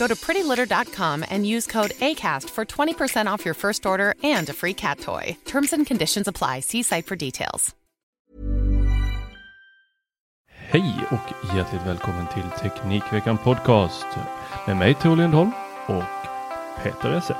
[0.00, 4.52] Go to prettylitter.com and use code ACAST for 20% off your first order and a
[4.52, 5.36] free cat toy.
[5.44, 6.60] Terms and conditions apply.
[6.60, 7.74] See site for details.
[10.72, 14.06] Hej och hjärtligt välkommen till Teknikveckan Podcast
[14.66, 15.50] med mig Tor Lindholm
[15.86, 16.04] och
[16.82, 17.36] Peter Esse.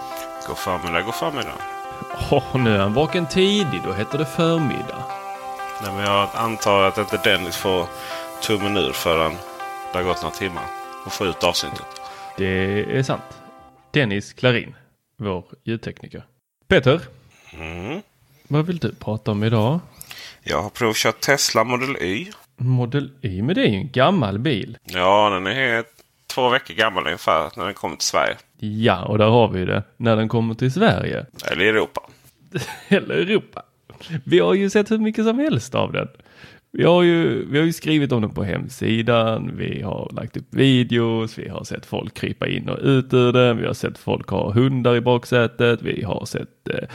[0.46, 1.54] God förmiddag, god förmiddag.
[2.30, 5.04] Åh, nu är han vaken tidigt, då heter det förmiddag.
[5.82, 7.86] Nej, men jag antar att inte Dennis får
[8.42, 9.32] tummen ur förrän
[9.92, 10.64] det har gått några timmar.
[11.06, 11.99] Och få ut avsnittet.
[12.40, 13.22] Det är sant.
[13.92, 14.74] Dennis Klarin,
[15.16, 16.22] vår ljudtekniker.
[16.68, 17.00] Peter,
[17.54, 18.02] Mm.
[18.48, 19.80] vad vill du prata om idag?
[20.42, 22.30] Jag har provkört Tesla Model Y.
[22.56, 24.78] Model Y, men det är ju en gammal bil.
[24.84, 25.84] Ja, den är
[26.34, 28.36] två veckor gammal ungefär när den kom till Sverige.
[28.58, 29.82] Ja, och där har vi det.
[29.96, 31.26] När den kommer till Sverige.
[31.52, 32.00] Eller Europa.
[32.88, 33.62] Eller Europa.
[34.24, 36.08] Vi har ju sett hur mycket som helst av den.
[36.72, 40.46] Vi har ju, vi har ju skrivit om den på hemsidan, vi har lagt upp
[40.50, 44.28] videos, vi har sett folk krypa in och ut ur den, vi har sett folk
[44.28, 46.88] ha hundar i baksätet, vi har sett eh,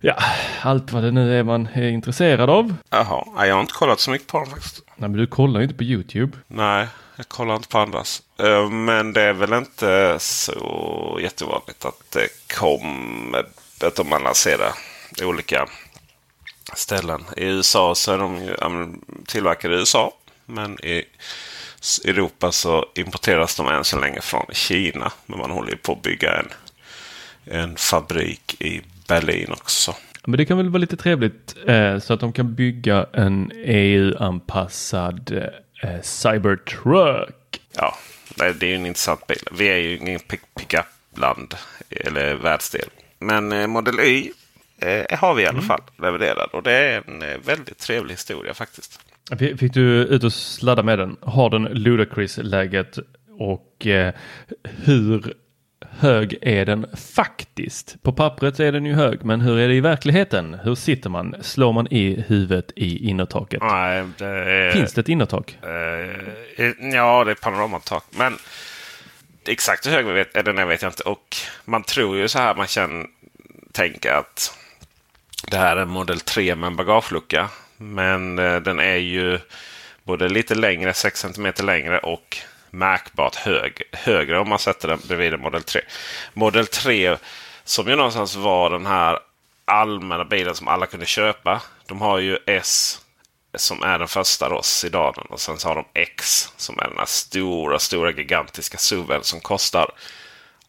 [0.00, 0.16] ja,
[0.62, 2.74] allt vad det nu är man är intresserad av.
[2.90, 4.82] Jaha, jag har inte kollat så mycket på den faktiskt.
[4.96, 6.32] Nej, men du kollar ju inte på YouTube.
[6.46, 8.22] Nej, jag kollar inte på andras.
[8.38, 12.28] Eh, Men det är väl inte så jättevanligt att det
[12.58, 13.38] kommer,
[13.86, 14.70] att de lanserar
[15.22, 15.66] olika
[16.74, 17.24] ställen.
[17.36, 18.56] I USA så är de ju
[19.26, 20.12] tillverkade i USA.
[20.46, 21.04] Men i
[22.04, 25.12] Europa så importeras de än så länge från Kina.
[25.26, 26.48] Men man håller ju på att bygga en,
[27.44, 29.94] en fabrik i Berlin också.
[30.26, 35.42] Men det kan väl vara lite trevligt eh, så att de kan bygga en EU-anpassad
[35.82, 37.60] eh, Cybertruck.
[37.72, 37.96] Ja,
[38.36, 39.48] det är ju en intressant bil.
[39.52, 41.54] Vi är ju ingen pick- pickup-land
[41.90, 42.88] eller världsdel.
[43.18, 44.32] Men eh, Model Y
[44.78, 46.50] eh, har vi i alla fall levererad.
[46.52, 49.00] Och det är en eh, väldigt trevlig historia faktiskt.
[49.38, 51.16] Fick du ut och sladda med den?
[51.20, 52.98] Har den Ludacris-läget
[53.38, 54.14] och eh,
[54.84, 55.34] hur
[55.90, 58.02] hög är den faktiskt?
[58.02, 60.54] På pappret är den ju hög, men hur är det i verkligheten?
[60.62, 61.34] Hur sitter man?
[61.40, 63.62] Slår man i huvudet i innertaket?
[63.62, 64.70] Nej, det är...
[64.70, 65.58] Finns det ett innertak?
[65.62, 68.04] Eh, ja, det är panoramatak.
[68.10, 68.36] Men
[69.46, 71.02] exakt hur hög vi vet, eller nej, vet jag inte.
[71.02, 73.06] Och man tror ju så här, man känner,
[73.72, 74.58] tänker att
[75.46, 77.48] det här är en Model 3 med en bagagelucka.
[77.76, 79.38] Men eh, den är ju
[80.04, 82.38] både lite längre, 6 cm längre och
[82.70, 85.80] märkbart hög, högre om man sätter den bredvid en Model 3.
[86.32, 87.16] Model 3
[87.64, 89.18] som ju någonstans var den här
[89.64, 91.62] allmänna bilen som alla kunde köpa.
[91.86, 93.00] De har ju S
[93.54, 95.26] som är den första då, sedanen.
[95.28, 99.40] Och sen så har de X som är den här stora, stora gigantiska SUVen som
[99.40, 99.90] kostar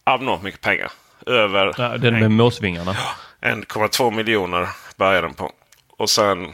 [0.03, 0.91] abnormt mycket pengar.
[1.25, 2.97] Över Ja, den med måsvingarna.
[3.45, 4.67] 1,2 miljoner
[4.97, 5.51] börjar den på.
[5.97, 6.45] Och sen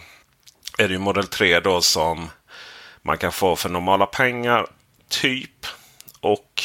[0.78, 2.29] är det ju Model 3 då som
[3.02, 4.66] man kan få för normala pengar.
[5.09, 5.66] Typ.
[6.19, 6.63] Och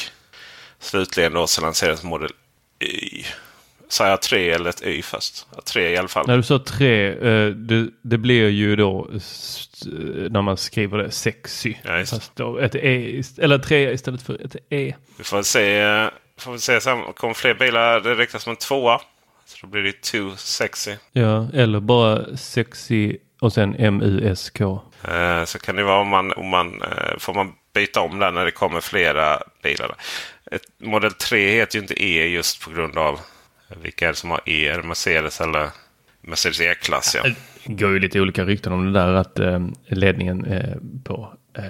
[0.79, 2.31] slutligen då så lanseras Model
[2.81, 3.25] Y.
[3.89, 5.47] Sa jag 3 eller ett Y först?
[5.57, 6.27] Ja, 3 i alla fall.
[6.27, 9.89] När du sa tre, eh, det, det blir ju då st-
[10.31, 11.75] när man skriver det sexy.
[11.83, 12.05] Ja.
[12.07, 14.95] Fast då ett E, eller tre istället för ett E.
[15.19, 15.79] Vi får se.
[15.81, 17.03] eh, Får vi se sen.
[17.17, 18.01] Kommer fler bilar.
[18.01, 19.01] Det räknas som en tvåa.
[19.47, 20.95] Så då blir det too sexy.
[21.13, 24.81] Ja, eller bara sexy och sen M-U-S-K.
[25.09, 28.33] Eh, Så kan det vara om man, om man eh, får man byta om där
[28.33, 29.95] när det kommer flera bilar.
[30.51, 33.21] Ett Model 3 heter ju inte E just på grund av
[33.83, 34.69] vilka är det som har E?
[34.69, 35.69] Är det Mercedes eller
[36.21, 37.17] Mercedes E-klass?
[37.25, 37.31] Ja.
[37.67, 41.65] Det går ju lite olika rykten om det där att eh, ledningen eh, på eh,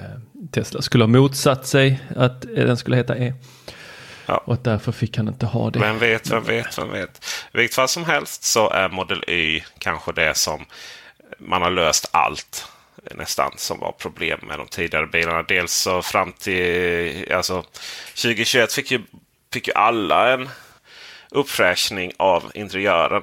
[0.53, 3.35] Tesla skulle ha motsatt sig att eh, den skulle heta E.
[4.27, 4.37] Ja.
[4.37, 5.79] Och att därför fick han inte ha det.
[5.79, 7.25] Vem vet, vem vet, vem vet.
[7.53, 10.65] I vilket fall som helst så är Model Y kanske det som
[11.39, 12.69] man har löst allt
[13.15, 15.43] nästan som var problem med de tidigare bilarna.
[15.43, 17.65] Dels så fram till alltså
[18.15, 19.03] 2021 fick ju,
[19.53, 20.49] fick ju alla en
[21.31, 23.23] uppfräschning av interiören.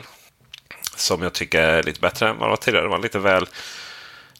[0.95, 2.85] Som jag tycker är lite bättre än vad det var tidigare.
[2.85, 3.47] Det var lite väl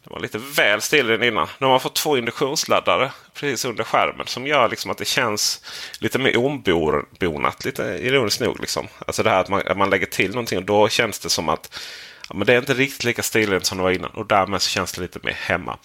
[0.04, 1.48] det var lite väl still innan.
[1.58, 4.26] Nu har man fått två induktionsladdare precis under skärmen.
[4.26, 5.60] Som gör liksom att det känns
[5.98, 7.64] lite mer ombonat.
[7.64, 8.60] Lite ironiskt nog.
[8.60, 8.88] Liksom.
[9.06, 11.48] Alltså det här att man, att man lägger till någonting och då känns det som
[11.48, 11.80] att
[12.28, 14.10] ja, men det är inte riktigt lika stilrent som det var innan.
[14.10, 15.78] Och därmed så känns det lite mer hemma.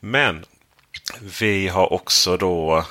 [0.00, 0.44] Men
[1.40, 2.84] vi har också då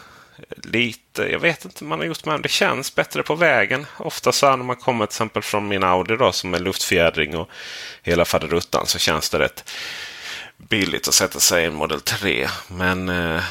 [0.63, 3.85] lite, jag vet inte man har gjort med det känns bättre på vägen.
[3.97, 7.49] Ofta så när man kommer till exempel från min Audi då som är luftfjädring och
[8.03, 9.71] hela faderuttan så känns det rätt
[10.57, 12.47] billigt att sätta sig i en Model 3.
[12.67, 13.43] Men eh,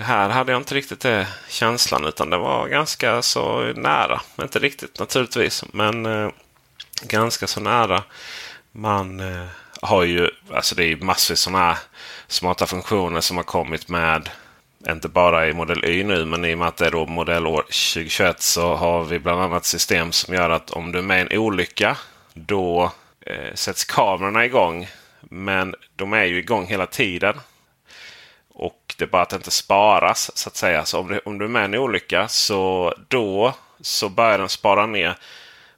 [0.00, 4.20] här hade jag inte riktigt det känslan utan det var ganska så nära.
[4.42, 6.30] Inte riktigt naturligtvis men eh,
[7.02, 8.02] ganska så nära.
[8.72, 9.46] Man eh,
[9.82, 11.78] har ju, alltså det är massvis sådana här
[12.28, 14.30] smarta funktioner som har kommit med
[14.88, 17.62] inte bara i Model Y nu, men i och med att det är då modellår
[17.62, 21.20] 2021 så har vi bland annat system som gör att om du är med i
[21.20, 21.96] en olycka
[22.34, 24.88] då eh, sätts kamerorna igång
[25.30, 27.34] men de är ju igång hela tiden.
[28.48, 30.84] Och det är bara att det inte sparas så att säga.
[30.84, 34.48] Så om du, om du är med i en olycka så då så börjar den
[34.48, 35.14] spara ner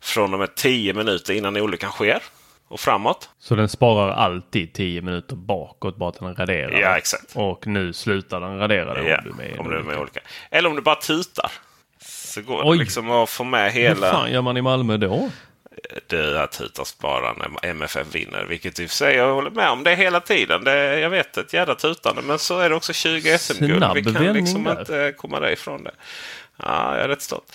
[0.01, 2.23] från och med 10 minuter innan olyckan sker.
[2.69, 3.31] Och framåt.
[3.39, 6.81] Så den sparar alltid 10 minuter bakåt bara att den raderar?
[6.81, 7.37] Ja, exakt.
[7.37, 9.97] Och nu slutar den radera det ja, om du är med om du är med
[9.97, 10.21] i olycka.
[10.51, 11.53] Eller om du bara tutar.
[12.01, 12.77] Så går Oj.
[12.79, 14.13] det liksom att få med Hur hela...
[14.13, 15.31] fan gör man i Malmö då?
[16.07, 16.61] Det att
[17.03, 18.45] när MFF vinner.
[18.45, 20.65] Vilket i och för sig jag håller med om det hela tiden.
[20.65, 22.23] Det, jag vet ett jävla tutande.
[22.23, 23.85] Men så är det också 20 SM-guld.
[23.95, 24.81] Vi kan liksom där.
[24.81, 25.95] inte komma därifrån det.
[26.57, 27.53] Ja, jag är rätt stolt.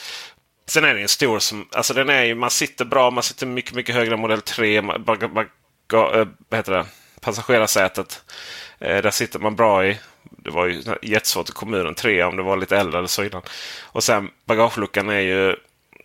[0.67, 3.45] Sen är det en stor som, alltså den är ju, man sitter bra, man sitter
[3.45, 4.81] mycket, mycket högre än modell 3.
[4.81, 5.47] Man, bag, bag,
[5.93, 6.85] äh, vad heter det?
[7.21, 8.23] Passagerarsätet.
[8.79, 9.99] Eh, där sitter man bra i.
[10.23, 13.41] Det var ju jättesvårt i kommunen 3 om det var lite äldre eller så innan.
[13.81, 15.55] Och sen bagageluckan är ju,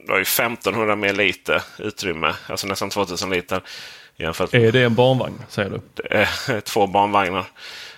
[0.07, 2.35] det har ju 1500 mer liter utrymme.
[2.47, 3.61] Alltså nästan 2000 liter.
[4.17, 5.81] Jämfört med Är det en barnvagn säger du?
[5.95, 7.45] det är två barnvagnar.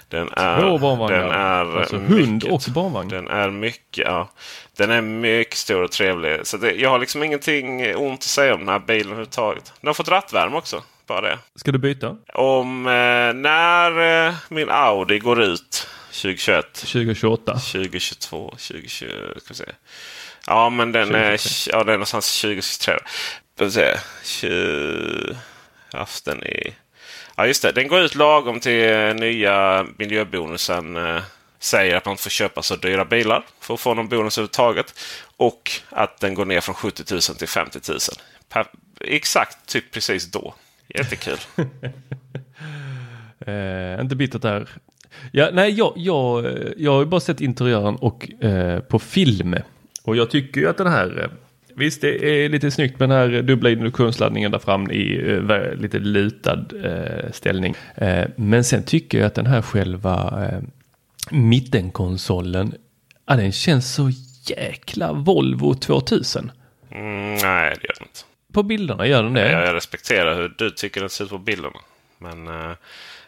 [0.09, 1.19] Den är, Två barnvagnar?
[1.19, 3.09] Den är alltså hund mycket, och barnvagn?
[3.09, 4.29] Den är mycket, ja.
[4.77, 6.47] Den är mycket stor och trevlig.
[6.47, 9.73] Så det, jag har liksom ingenting ont att säga om den här bilen överhuvudtaget.
[9.81, 10.83] Den har fått rattvärme också.
[11.07, 11.39] Bara det.
[11.57, 12.17] Ska du byta?
[12.35, 12.93] Om eh,
[13.35, 16.73] när eh, min Audi går ut 2021.
[16.75, 17.53] 2028?
[17.53, 19.07] 2022, 2020.
[19.37, 19.65] Ska vi se.
[20.47, 21.73] Ja, men den är, 2023.
[21.73, 22.95] ja, den är någonstans 2023.
[23.55, 23.97] Ska vi se.
[24.25, 25.37] 20...
[25.93, 26.75] Haft den i...
[27.37, 27.73] Ja, just det.
[27.73, 30.97] Den går ut lagom till eh, nya miljöbonusen.
[30.97, 31.23] Eh,
[31.59, 34.95] säger att man får köpa så dyra bilar för att få någon bonus överhuvudtaget.
[35.37, 37.99] Och att den går ner från 70 000 till 50 000.
[38.49, 38.67] Per,
[39.01, 40.55] exakt typ precis då.
[40.89, 41.39] Jättekul.
[43.47, 44.69] Eh, inte bittert där.
[45.33, 49.57] Ja, nej, jag, jag, eh, jag har ju bara sett interiören och eh, på film.
[50.03, 51.31] Och jag tycker ju att den här, eh,
[51.75, 55.99] visst det är lite snyggt med den här dubbla induktionsladdningen där fram i eh, lite
[55.99, 57.75] lutad eh, ställning.
[57.95, 60.61] Eh, men sen tycker jag att den här själva eh,
[61.31, 62.75] mittenkonsolen,
[63.27, 64.11] ja, den känns så
[64.47, 66.51] jäkla Volvo 2000.
[66.91, 68.21] Mm, nej, det gör den inte.
[68.53, 69.53] På bilderna gör den det.
[69.53, 71.79] Jag, jag respekterar hur du tycker den ser ut på bilderna.
[72.19, 72.73] Men eh,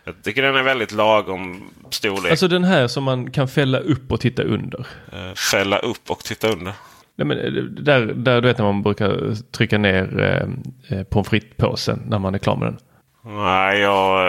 [0.04, 2.30] jag tycker den är väldigt lagom storlek.
[2.30, 4.86] Alltså den här som man kan fälla upp och titta under.
[5.12, 6.72] Eh, fälla upp och titta under.
[7.16, 11.28] Nej, men eh, där, där du vet när man brukar trycka ner eh, eh, pommes
[11.28, 12.78] frites-påsen när man är klar med den.
[13.24, 14.26] Nej, jag,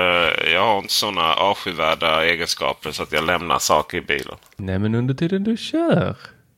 [0.54, 4.36] jag har inte sådana avskyvärda egenskaper så att jag lämnar saker i bilen.
[4.58, 6.16] Nej men under tiden du kör.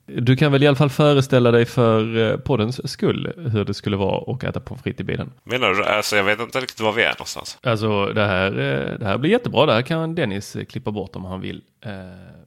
[0.07, 3.97] Du kan väl i alla fall föreställa dig för eh, poddens skull hur det skulle
[3.97, 5.31] vara att äta pommes frites i bilen.
[5.43, 5.83] Menar du?
[5.83, 7.57] Alltså, jag vet inte riktigt var vi är någonstans.
[7.63, 9.65] Alltså det här, eh, det här blir jättebra.
[9.65, 11.61] Det här kan Dennis eh, klippa bort om han vill.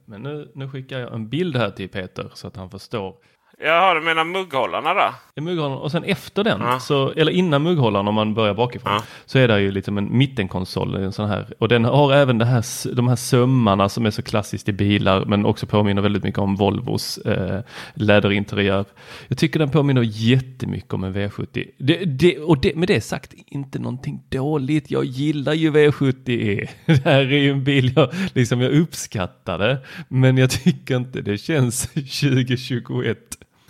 [0.05, 3.13] Men nu, nu skickar jag en bild här till Peter så att han förstår.
[3.61, 5.13] Jaha, du menar mugghållarna då?
[5.35, 6.79] I mugghållaren och sen efter den, Ja.
[6.79, 9.03] så, eller innan mugghållaren om man börjar bakifrån, Ja.
[9.25, 11.53] så är det ju liksom en mittenkonsol, en sån här.
[11.59, 15.25] Och den har även det här, de här sömmarna som är så klassiskt i bilar,
[15.25, 17.61] men också påminner väldigt mycket om Volvos eh,
[17.93, 18.85] läderinteriör.
[19.27, 21.65] Jag tycker den påminner jättemycket om en V70.
[21.77, 24.91] Det, det, och det, med det sagt, inte någonting dåligt.
[24.91, 26.67] Jag gillar ju V70.
[26.85, 31.37] Det här är ju en bil jag, liksom, jag uppskattade, men jag tycker inte det
[31.37, 33.17] känns 2021.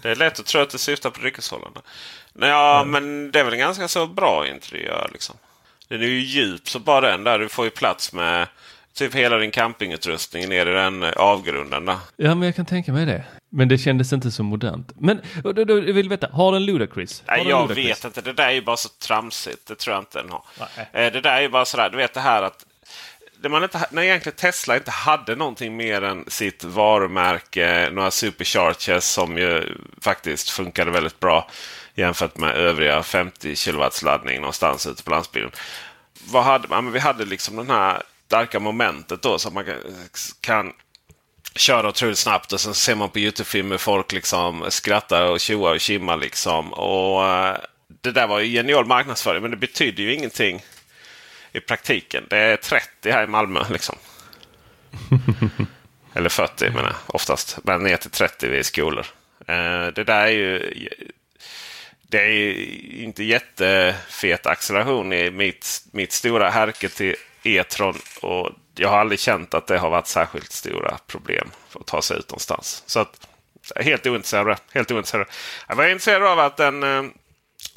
[0.01, 1.82] Det är lätt att tro att det syftar på dryckeshållarna.
[2.34, 5.36] Nej, Ja, men det är väl en ganska så bra interiör liksom.
[5.88, 7.39] Den är ju djup så bara den där.
[7.39, 8.48] Du får ju plats med
[8.94, 11.98] typ hela din campingutrustning ner i den eh, avgrunden där.
[12.15, 13.24] Ja, men jag kan tänka mig det.
[13.50, 14.91] Men det kändes inte så modernt.
[15.00, 17.24] Men då, då, jag vill veta, har den Ludacris?
[17.25, 17.86] Har Nej, den jag Ludacris?
[17.89, 18.22] vet inte.
[18.22, 19.68] Det där är ju bara så tramsigt.
[19.68, 20.44] Det tror jag inte den har.
[20.60, 20.89] Nej.
[21.06, 21.89] Eh, Det där är ju bara sådär.
[21.89, 22.65] Du vet det här att
[23.41, 29.03] det man inte, när egentligen Tesla inte hade någonting mer än sitt varumärke, några superchargers
[29.03, 31.50] som ju faktiskt funkade väldigt bra
[31.96, 35.51] jämfört med övriga 50 kW laddning någonstans ute på landsbygden.
[36.31, 36.84] Vad hade, man?
[36.84, 39.65] men vi hade liksom den här starka momentet då som man
[40.41, 40.74] kan,
[41.55, 45.79] köra otroligt snabbt och sen ser man på Youtube-filmer folk liksom skrattar och tjoar och
[45.79, 46.17] kimmar.
[46.17, 46.74] Liksom.
[46.74, 47.58] Och, eh,
[48.01, 50.62] det där var ju genial marknadsföring men det betyder ju ingenting
[51.51, 52.24] i praktiken.
[52.29, 53.63] Det är 30 här i Malmö.
[53.70, 53.96] liksom.
[56.13, 57.60] Eller 40 menar jag oftast.
[57.63, 59.06] Men ner till 30 vid skolor.
[59.50, 60.74] Uh, det där är ju...
[62.01, 62.53] Det är
[63.03, 67.98] inte jättefet acceleration i mitt, mitt stora härke till E-tron.
[68.22, 72.01] Och jag har aldrig känt att det har varit särskilt stora problem för att ta
[72.01, 72.84] sig ut någonstans.
[72.86, 73.27] Så att,
[73.75, 74.58] helt ointresserad.
[74.74, 75.27] Helt ointresserad.
[75.68, 76.84] Jag var intresserad av att den,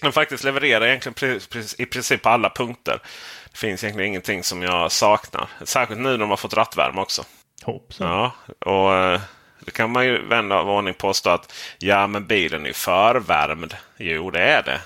[0.03, 1.41] den faktiskt levererar egentligen
[1.79, 3.01] i princip på alla punkter.
[3.53, 5.49] Det finns egentligen ingenting som jag saknar.
[5.65, 7.25] Särskilt nu när de har fått rattvärme också.
[7.63, 8.09] Hoppsan.
[8.09, 9.21] Ja, och eh,
[9.61, 13.77] det kan man ju vända av ordning påstå att ja, men bilen är förvärmd.
[13.97, 14.81] Jo, det är det.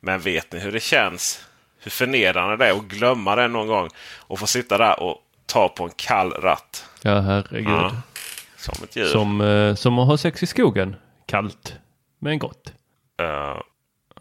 [0.00, 1.44] Men vet ni hur det känns?
[1.80, 5.68] Hur förnedrande det är att glömma det någon gång och få sitta där och ta
[5.68, 6.86] på en kall ratt.
[7.02, 7.68] Ja, herregud.
[7.68, 7.92] Ja,
[8.56, 9.06] som ett djur.
[9.06, 10.96] Som, eh, som att ha sex i skogen.
[11.26, 11.74] Kallt,
[12.18, 12.72] men gott.
[13.22, 13.60] Uh.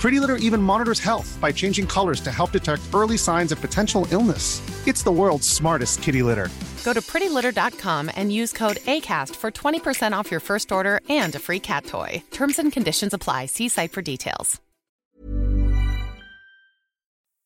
[0.00, 4.06] Pretty Litter even monitors health by changing colors to help detect early signs of potential
[4.10, 4.62] illness.
[4.86, 6.48] It's the world's smartest kitty litter.
[6.84, 11.38] Go to prettylitter.com and use code ACAST for 20% off your first order and a
[11.38, 12.22] free cat toy.
[12.30, 13.46] Terms and conditions apply.
[13.46, 14.60] See site for details.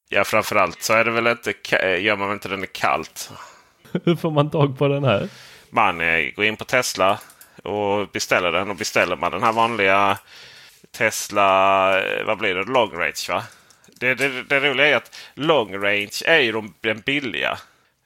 [0.08, 1.52] Ja, framförallt så är det väl inte,
[2.00, 3.30] gör man inte den är kallt.
[4.04, 5.28] Hur får man tag på den här?
[5.70, 7.20] Man eh, går in på Tesla
[7.62, 10.18] och beställer den och beställer man den här vanliga
[10.98, 13.42] Tesla, eh, vad blir det, long range va?
[14.00, 17.58] Det, det, det roliga är att long range är ju de, den billiga.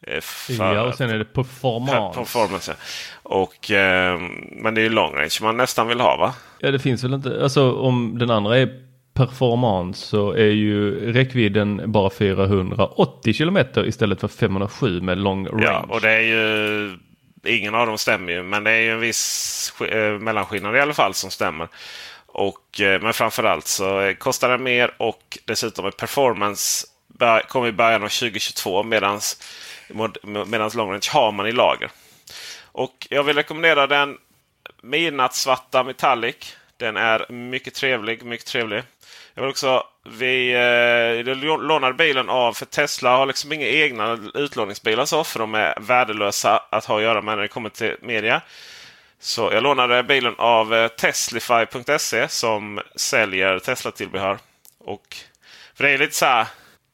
[0.06, 2.18] Eh, ja, och sen är det performance.
[2.18, 2.74] performance
[3.22, 6.34] och, eh, men det är ju long range man nästan vill ha va?
[6.58, 8.82] Ja det finns väl inte, alltså om den andra är
[9.14, 15.64] performance så är ju räckvidden bara 480 kilometer istället för 507 med long range.
[15.64, 16.98] Ja och det är ju
[17.46, 20.94] Ingen av dem stämmer ju men det är ju en viss eh, mellanskillnad i alla
[20.94, 21.68] fall som stämmer.
[22.38, 26.86] Och, eh, men framförallt så eh, kostar den mer och dessutom är performance
[27.48, 29.20] kommer i början av 2022 medan
[30.74, 31.90] long range har man i lager.
[32.62, 34.18] Och jag vill rekommendera den
[34.82, 36.56] midnattssvarta metallic.
[36.76, 38.22] Den är mycket trevlig.
[38.22, 38.82] mycket trevlig.
[39.34, 45.04] Jag vill också, vi eh, lånade bilen av, för Tesla har liksom inga egna utlåningsbilar
[45.04, 48.42] så, för de är värdelösa att ha att göra med när det kommer till media.
[49.20, 54.38] Så jag lånade bilen av eh, Teslify.se som säljer Tesla-tillbehör.
[54.78, 55.16] Och
[55.74, 56.46] för det är lite så här.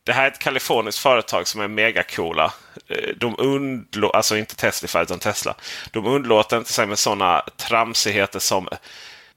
[0.05, 2.53] Det här är ett kaliforniskt företag som är megacoola.
[2.89, 5.55] Eh, de undlåter, alltså inte Teslify utan Tesla.
[5.91, 8.69] De undlåter inte sig med sådana tramsigheter som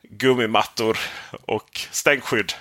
[0.01, 0.97] gummimattor
[1.45, 2.53] och stänkskydd.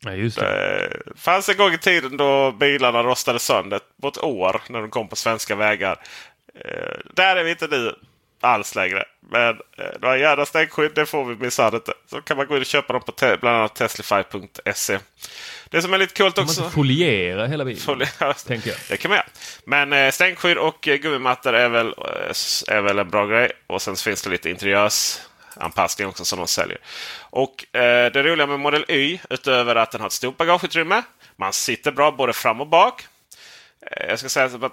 [0.00, 1.02] Ja, just det.
[1.06, 4.90] det fanns en gång i tiden då bilarna rostade sönder på ett år när de
[4.90, 6.00] kom på svenska vägar.
[6.54, 7.94] Eh, där är vi inte nu
[8.40, 9.04] alls längre.
[9.30, 11.92] Men eh, några jävla stänkskydd det får vi minsann inte.
[12.10, 14.98] Så kan man gå in och köpa dem på te- bland annat Teslify.se.
[15.70, 16.60] Det som är lite coolt också.
[16.62, 17.80] Man foliera hela bilen.
[17.80, 18.34] Foliera.
[18.46, 18.78] Tänker jag.
[18.88, 19.26] Det kan man göra.
[19.64, 23.52] Men eh, stänkskydd och eh, gummimattor är väl, eh, är väl en bra grej.
[23.66, 26.78] Och sen finns det lite interiörsanpassning också som de säljer.
[27.20, 31.02] Och eh, det roliga med Model Y utöver att den har ett stort bagageutrymme.
[31.36, 33.06] Man sitter bra både fram och bak.
[33.90, 34.72] Eh, jag ska säga att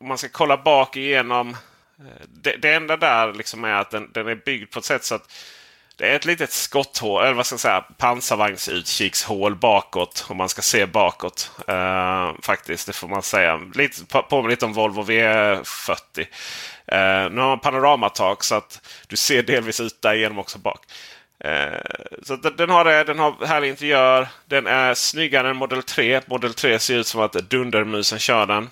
[0.00, 1.56] om man ska kolla bak igenom
[2.28, 5.14] det, det enda där liksom är att den, den, är byggd på ett sätt så
[5.14, 5.32] att
[5.96, 10.26] det är ett litet skotthål, eller vad ska jag säga, pansarvagnsutkikshål bakåt.
[10.28, 11.50] Om man ska se bakåt.
[11.68, 13.60] Eh, faktiskt, det får man säga.
[13.74, 16.26] Lite, påminner lite om Volvo V40.
[16.86, 20.80] Eh, nu har man panoramatak så att du ser delvis ut därigenom också bak.
[21.40, 21.80] Eh,
[22.22, 24.28] så den, den, har det, den har härlig interiör.
[24.46, 26.20] Den är snyggare än Model 3.
[26.26, 28.70] Model 3 ser ut som att Dundermusen kör den.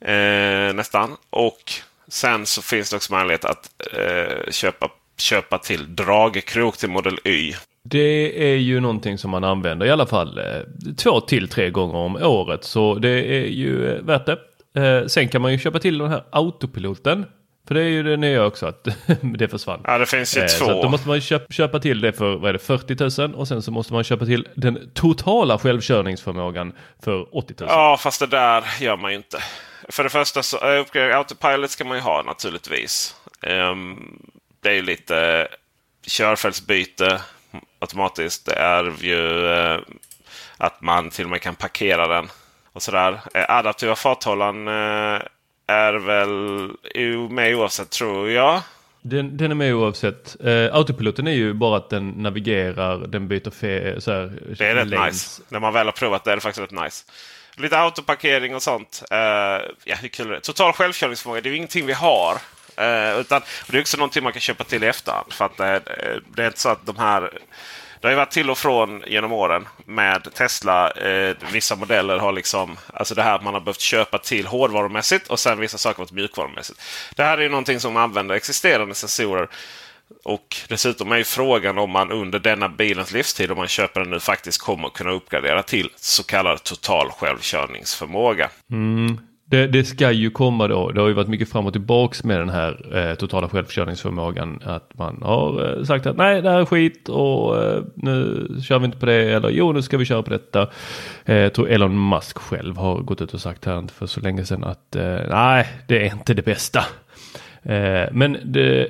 [0.00, 1.16] Eh, nästan.
[1.30, 1.72] Och
[2.12, 4.88] Sen så finns det också möjlighet att eh, köpa
[5.18, 7.54] köpa till dragkrok till Model Y.
[7.84, 10.44] Det är ju någonting som man använder i alla fall eh,
[10.96, 12.64] två till tre gånger om året.
[12.64, 14.38] Så det är ju eh, värt det.
[14.80, 17.24] Eh, sen kan man ju köpa till den här autopiloten.
[17.68, 18.88] För det är ju det nya också att
[19.20, 19.80] det försvann.
[19.84, 20.66] Ja, det finns ju Eh, två.
[20.66, 23.48] Så då måste man köpa, köpa till det för vad är det, 40 000 och
[23.48, 26.72] sen så måste man köpa till den totala självkörningsförmågan
[27.04, 27.68] för 80 000.
[27.70, 29.38] Ja, fast det där gör man ju inte.
[29.88, 33.16] För det första så uh, Autopilot ska man ju ha naturligtvis.
[33.42, 34.18] Ehm,
[34.62, 35.48] det är ju lite
[36.06, 37.20] körfältsbyte
[37.78, 38.46] automatiskt.
[38.46, 39.80] Det är ju eh,
[40.56, 42.28] att man till och med kan parkera den.
[42.72, 43.20] och sådär.
[43.34, 45.22] Eh, adaptiva farthållaren eh,
[45.66, 48.62] är väl med oavsett tror jag.
[49.02, 50.36] Den, den är med oavsett.
[50.44, 54.74] Eh, autopiloten är ju bara att den navigerar, den byter fe, så här, Det är
[54.74, 55.12] rätt lanes.
[55.12, 55.42] nice.
[55.48, 57.04] När man väl har provat det är det faktiskt rätt nice.
[57.56, 59.02] Lite autoparkering och sånt.
[59.12, 59.18] Uh,
[59.84, 60.40] ja, hur kul är det?
[60.40, 62.34] Total självkörningsförmåga, det är ju ingenting vi har.
[62.80, 65.32] Uh, utan, det är också någonting man kan köpa till i efterhand.
[65.32, 65.66] För att uh,
[66.34, 67.38] det är inte så att de här...
[68.02, 70.90] Det har ju varit till och från genom åren med Tesla.
[70.90, 72.76] Eh, vissa modeller har liksom...
[72.94, 76.12] Alltså det här att man har behövt köpa till hårdvarumässigt och sen vissa saker varit
[76.12, 76.80] mjukvarumässigt.
[77.16, 79.48] Det här är ju någonting som använder existerande sensorer.
[80.24, 84.10] Och dessutom är ju frågan om man under denna bilens livstid, om man köper den
[84.10, 88.50] nu, faktiskt kommer kunna uppgradera till så kallad total självkörningsförmåga.
[88.70, 89.18] Mm.
[89.52, 90.90] Det, det ska ju komma då.
[90.90, 94.60] Det har ju varit mycket fram och tillbaks med den här eh, totala självförsörjningsförmågan.
[94.64, 98.78] Att man har eh, sagt att nej det här är skit och eh, nu kör
[98.78, 99.32] vi inte på det.
[99.32, 100.68] Eller jo nu ska vi köra på detta.
[101.24, 104.44] Eh, jag tror Elon Musk själv har gått ut och sagt här för så länge
[104.44, 106.84] sedan att eh, nej det är inte det bästa.
[107.62, 108.88] Eh, men det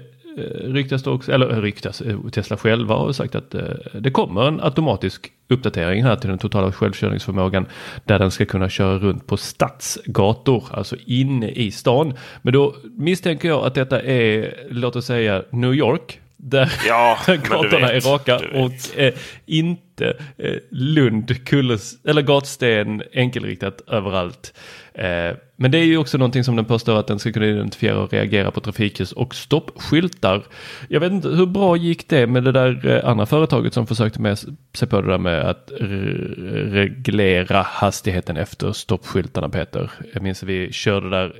[0.65, 3.63] ryktas det också, eller eh, ryktas, eh, Tesla själva har sagt att eh,
[3.93, 7.67] det kommer en automatisk uppdatering här till den totala självkörningsförmågan
[8.05, 12.15] där den ska kunna köra runt på stadsgator, alltså inne i stan.
[12.43, 16.19] Men då misstänker jag att detta är, låt oss säga New York.
[16.37, 19.15] Där Ja, gatorna vet, är raka och eh,
[19.47, 24.55] inte eh, Lund, Kulles, eller gatsten enkelriktat överallt.
[24.95, 27.99] Eh, men det är ju också någonting som den påstår att den ska kunna identifiera
[27.99, 30.45] och reagera på trafikljus och stoppskyltar.
[30.89, 34.21] Jag vet inte, hur bra gick det med det där eh, andra företaget som försökte
[34.21, 34.39] med
[34.75, 39.91] sig på det där med att re- reglera hastigheten efter stoppskyltarna Peter?
[40.15, 41.33] Jag minns att vi körde där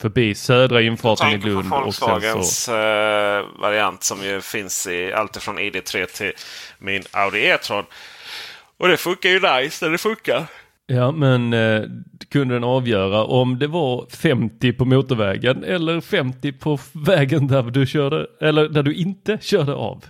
[0.00, 1.72] förbi södra infarten i på Lund.
[1.72, 6.32] Och sen så, Volkswagens eh, variant som ju finns i allt från ID3 till
[6.78, 7.84] min Audi E-tron.
[8.78, 10.46] Och det funkar ju nice när det funkar.
[10.86, 11.82] Ja, men eh,
[12.30, 17.86] kunde den avgöra om det var 50 på motorvägen eller 50 på vägen där du
[17.86, 20.04] körde eller där du inte körde av?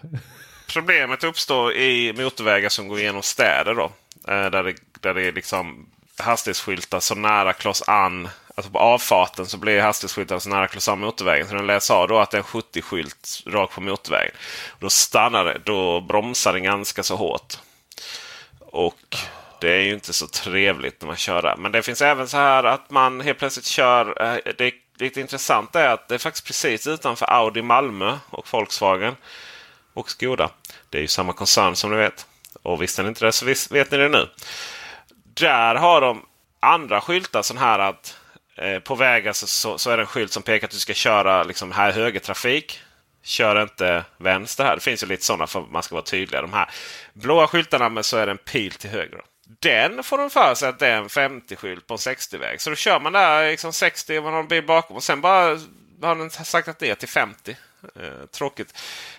[0.73, 3.75] Problemet uppstår i motorvägar som går genom städer.
[3.75, 3.85] Då,
[4.33, 5.87] eh, där, det, där det är liksom
[6.19, 8.29] hastighetsskyltar så nära kloss an.
[8.55, 11.49] Alltså på avfarten så blir hastighetsskyltarna så nära kloss an motorvägen.
[11.49, 14.35] Så den läser av då att det är en 70-skylt rakt på motorvägen.
[14.79, 15.59] Då stannar det.
[15.65, 17.59] Då bromsar den ganska så hårt.
[18.61, 19.17] Och
[19.61, 21.57] det är ju inte så trevligt när man kör där.
[21.57, 24.23] Men det finns även så här att man helt plötsligt kör.
[24.23, 29.17] Eh, det lite intressanta är att det är faktiskt precis utanför Audi Malmö och Volkswagen
[29.95, 30.51] och Skoda.
[30.91, 32.27] Det är ju samma koncern som ni vet.
[32.63, 34.29] Och visste ni inte det så vet ni det nu.
[35.35, 36.27] Där har de
[36.61, 38.19] andra skyltar så här att
[38.57, 40.95] eh, på vägar så, så, så är det en skylt som pekar att du ska
[40.95, 42.81] köra liksom här högertrafik.
[43.23, 44.75] Kör inte vänster här.
[44.75, 46.41] Det finns ju lite sådana för att man ska vara tydlig.
[46.41, 46.71] De här
[47.13, 49.21] blåa skyltarna men så är det en pil till höger.
[49.61, 52.61] Den får de för sig att det är en 50-skylt på en 60-väg.
[52.61, 55.21] Så då kör man där liksom 60 och man har en bil bakom och sen
[55.21, 55.59] bara
[56.03, 57.57] har den saktat ner till 50.
[57.97, 58.79] Eh, tråkigt.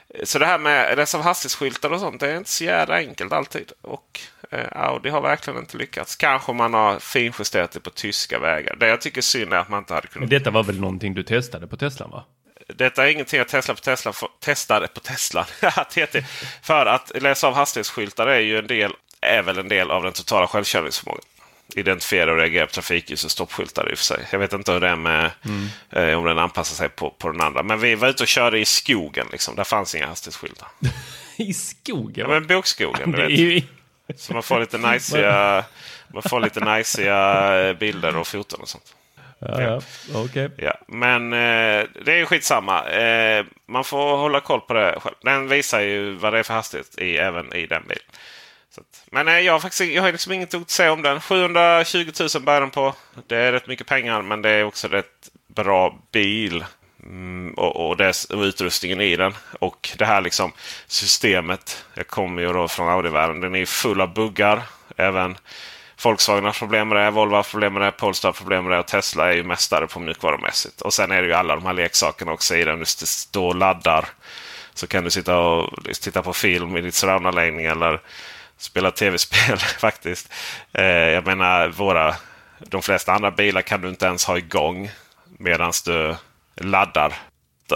[0.09, 3.33] Eh, Så det här med reserv hastighetsskyltar och sånt det är inte så jävla enkelt
[3.33, 3.71] alltid.
[3.81, 4.19] Och
[4.51, 6.15] eh, Audi har verkligen inte lyckats.
[6.15, 8.75] Kanske man har finjusterat det på tyska vägar.
[8.75, 10.79] Det jag tycker är synd är att man inte hade kunnat Men detta var väl
[10.79, 12.25] någonting du testade på Tesla va?
[12.67, 15.43] detta är ingenting jag Tesla på Tesla för, testade på Tesla.
[15.89, 16.25] TT.
[16.61, 18.91] För att läsa av hastighetsskyltar är ju en del,
[19.25, 21.23] är väl en del av den totala självkörningsförmågan.
[21.75, 24.27] Identifiera och reagera på trafikljus och stoppskyltar i och för sig.
[24.31, 25.31] Jag vet inte hur det är med
[25.89, 27.63] eh, om den anpassar sig på, på den andra.
[27.63, 29.27] Men vi var ute och körde i skogen.
[29.31, 29.55] Liksom.
[29.55, 30.67] Där fanns inga hastighetsskyltar.
[31.37, 32.13] I skogen?
[32.15, 33.29] Ja, men bokskogen, du vet.
[33.29, 33.61] ju...
[34.15, 35.63] Så man får lite najsiga,
[36.13, 38.95] man får lite najsiga eh, bilder och foton och sånt.
[39.39, 39.81] Ja, ja.
[40.13, 40.49] okej.
[40.57, 42.89] Ja, men eh, det är ju skitsamma.
[42.89, 45.15] Eh, man får hålla koll på det själv.
[45.21, 48.05] Den visar ju vad det är för hastighet i, även i den bilen.
[48.75, 51.21] Så att, men eh, jag har faktiskt jag har liksom inget att säga om den.
[51.21, 52.93] 720 000 bär den på.
[53.27, 56.65] Det är rätt mycket pengar men det är också rätt bra bil.
[57.03, 59.33] Mm, och, och, dess, och utrustningen i den.
[59.59, 60.51] Och det här liksom
[60.87, 61.85] systemet.
[61.93, 63.39] Jag kommer ju då från Audi-världen.
[63.41, 64.61] Den är full av buggar.
[64.97, 65.37] Även
[66.03, 68.79] Volkswagen har problem med det, Volvo har problem med det, Polestar har problem med det
[68.79, 70.81] och Tesla är ju mästare på mjukvarumässigt.
[70.81, 72.79] Och sen är det ju alla de här leksakerna också i den.
[72.79, 74.05] Du står och laddar
[74.73, 78.01] Så kan du sitta och titta på film i ditt surroundanläggning eller
[78.65, 80.33] spela tv-spel faktiskt.
[80.73, 82.15] Eh, jag menar, våra,
[82.59, 84.91] de flesta andra bilar kan du inte ens ha igång
[85.37, 86.15] medan du
[86.55, 87.13] laddar.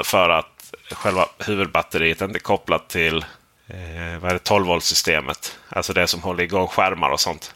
[0.04, 3.17] För att själva huvudbatteriet inte är kopplat till
[3.67, 5.60] eh, vad är det, 12 volt systemet.
[5.69, 7.54] Alltså det som håller igång skärmar och sånt.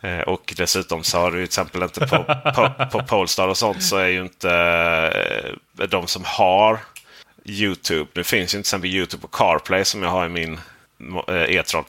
[0.00, 3.82] Eh, och dessutom så har du till exempel inte på, på, på Polestar och sånt
[3.82, 4.50] så är ju inte
[5.78, 6.78] eh, de som har
[7.44, 8.10] Youtube.
[8.14, 10.60] Nu finns ju inte till exempel Youtube och CarPlay som jag har i min
[11.28, 11.84] eh, E-tron.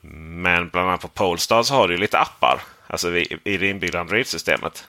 [0.00, 2.60] Men bland annat på Polestar så har du lite appar.
[2.86, 4.88] Alltså i, i det inbyggda Android-systemet.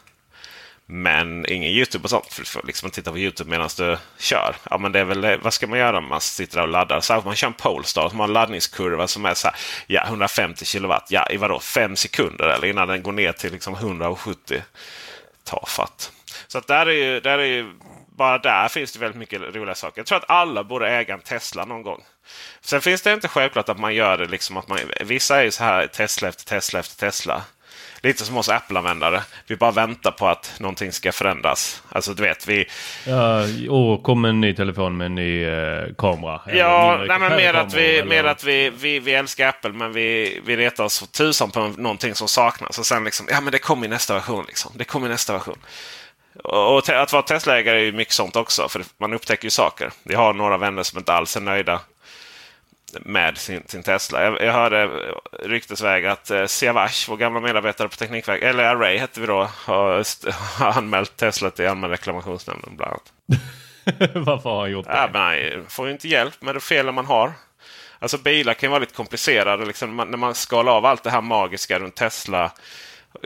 [0.86, 2.34] Men ingen YouTube och sånt.
[2.34, 4.56] För du får liksom titta på YouTube medan du kör.
[4.70, 7.00] Ja, men det är väl, vad ska man göra om man sitter och laddar?
[7.00, 10.04] Särskilt om man kör en Polestar som har en laddningskurva som är så här, ja,
[10.06, 11.08] 150 kilowatt.
[11.10, 11.60] Ja, i vadå?
[11.60, 14.62] Fem sekunder eller innan den går ner till liksom 170.
[15.44, 16.12] Tafatt.
[16.48, 17.74] Så att där är ju, där är ju,
[18.08, 20.00] bara där finns det väldigt mycket roliga saker.
[20.00, 22.04] Jag tror att alla borde äga en Tesla någon gång.
[22.62, 25.52] Sen finns det inte självklart att man gör det liksom att man, vissa är ju
[25.52, 27.44] så här Tesla efter Tesla efter Tesla.
[28.02, 29.22] Lite som oss Apple-användare.
[29.48, 31.84] Vi bara väntar på att någonting ska förändras.
[31.90, 32.66] Alltså du vet, vi...
[33.06, 36.42] Ja, och kommer en ny telefon med en ny eh, kamera.
[36.48, 38.10] Ja, nej, men mer att, vi, eller...
[38.10, 42.16] mer att vi, vi, vi älskar Apple men vi, vi retar oss tusan på någonting
[42.16, 42.80] som saknas.
[42.80, 44.46] Och sen liksom, ja men det kommer i nästa version.
[44.48, 44.72] Liksom.
[44.76, 45.58] Det kommer i nästa version.
[46.44, 48.70] Och att vara Tesla-ägare är ju mycket sånt också.
[48.70, 49.92] För man upptäcker ju saker.
[50.04, 51.80] Vi har några vänner som inte alls är nöjda
[53.02, 54.24] med sin, sin Tesla.
[54.24, 54.90] Jag, jag hörde
[55.44, 60.04] ryktesväg att eh, Siavash, vår gamla medarbetare på Teknikverket, eller Array hette vi då, har,
[60.60, 63.14] har anmält Tesla till Allmänna reklamationsnämnden bland annat.
[64.16, 64.94] Varför har han gjort det?
[64.94, 67.34] Ja, men han får ju inte hjälp med det felen man har.
[68.00, 69.66] Alltså bilar kan vara lite komplicerade.
[69.66, 72.52] Liksom, när man skalar av allt det här magiska runt Tesla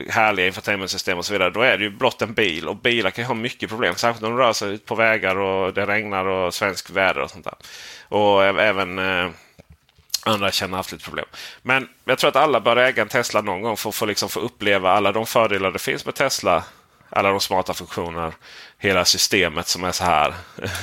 [0.09, 1.49] härliga infotainmentsystem och så vidare.
[1.49, 2.67] Då är det ju blott en bil.
[2.67, 3.95] Och bilar kan ju ha mycket problem.
[3.95, 7.29] Särskilt när de rör sig ut på vägar och det regnar och svensk väder och
[7.29, 7.55] sånt där.
[8.07, 9.29] Och även eh,
[10.23, 11.25] andra känner haft lite problem.
[11.61, 14.29] Men jag tror att alla bör äga en Tesla någon gång för att få, liksom,
[14.29, 16.63] få uppleva alla de fördelar det finns med Tesla.
[17.09, 18.33] Alla de smarta funktioner.
[18.77, 20.33] Hela systemet som är så här.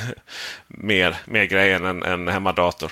[0.67, 2.91] mer, mer grejer än en hemmadator.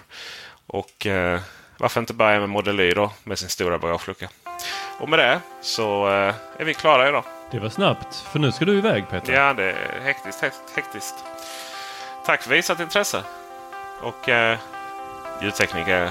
[0.66, 1.40] Och eh,
[1.78, 4.28] varför inte börja med Model Y då med sin stora bagagelucka.
[4.98, 7.24] Och med det så eh, är vi klara idag.
[7.50, 9.32] Det var snabbt, för nu ska du iväg Peter.
[9.32, 10.44] Ja, det är hektiskt.
[10.74, 11.14] hektiskt.
[12.26, 13.22] Tack för visat intresse.
[14.02, 14.58] Och eh,
[15.42, 16.10] ljudtekniker